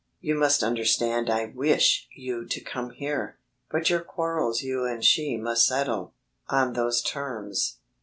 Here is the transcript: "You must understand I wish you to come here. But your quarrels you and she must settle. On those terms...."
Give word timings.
"You 0.19 0.33
must 0.33 0.63
understand 0.63 1.29
I 1.29 1.45
wish 1.53 2.07
you 2.15 2.47
to 2.47 2.59
come 2.59 2.89
here. 2.89 3.37
But 3.69 3.91
your 3.91 3.99
quarrels 3.99 4.63
you 4.63 4.83
and 4.83 5.05
she 5.05 5.37
must 5.37 5.67
settle. 5.67 6.15
On 6.49 6.73
those 6.73 7.03
terms...." 7.03 7.77